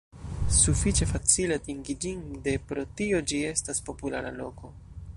[0.59, 4.77] Sufiĉe facile atingi ĝin de pro tio ĝi estas populara loko.